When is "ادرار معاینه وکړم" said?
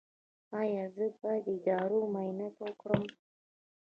1.55-3.03